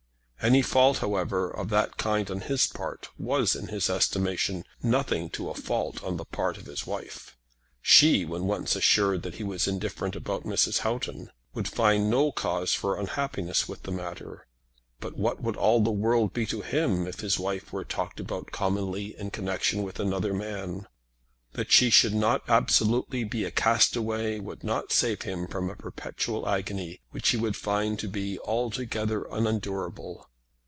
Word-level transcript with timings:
Any 0.43 0.63
fault, 0.63 0.97
however, 0.97 1.51
of 1.51 1.69
that 1.69 1.97
kind 1.97 2.31
on 2.31 2.41
his 2.41 2.65
part 2.65 3.09
was, 3.15 3.55
in 3.55 3.67
his 3.67 3.91
estimation, 3.91 4.63
nothing 4.81 5.29
to 5.29 5.51
a 5.51 5.53
fault 5.53 6.03
on 6.03 6.17
the 6.17 6.25
part 6.25 6.57
of 6.57 6.65
his 6.65 6.87
wife. 6.87 7.37
She, 7.79 8.25
when 8.25 8.45
once 8.47 8.75
assured 8.75 9.21
that 9.21 9.35
he 9.35 9.43
was 9.43 9.67
indifferent 9.67 10.15
about 10.15 10.43
Mrs. 10.43 10.79
Houghton, 10.79 11.29
would 11.53 11.67
find 11.67 12.09
no 12.09 12.31
cause 12.31 12.73
for 12.73 12.99
unhappiness 12.99 13.69
in 13.69 13.75
the 13.83 13.91
matter. 13.91 14.47
But 14.99 15.15
what 15.15 15.43
would 15.43 15.55
all 15.57 15.79
the 15.79 15.91
world 15.91 16.33
be 16.33 16.47
to 16.47 16.61
him 16.63 17.05
if 17.05 17.19
his 17.19 17.37
wife 17.37 17.71
were 17.71 17.85
talked 17.85 18.19
about 18.19 18.49
commonly 18.51 19.15
in 19.19 19.29
connection 19.29 19.83
with 19.83 19.99
another 19.99 20.33
man? 20.33 20.87
That 21.53 21.71
she 21.71 21.91
should 21.91 22.15
not 22.15 22.41
absolutely 22.49 23.23
be 23.25 23.45
a 23.45 23.51
castaway 23.51 24.39
would 24.39 24.63
not 24.63 24.91
save 24.91 25.21
him 25.21 25.45
from 25.45 25.69
a 25.69 25.75
perpetual 25.75 26.49
agony 26.49 26.99
which 27.11 27.29
he 27.29 27.37
would 27.37 27.55
find 27.55 27.99
to 27.99 28.07
be 28.07 28.39
altogether 28.39 29.21
unendurable. 29.29 30.27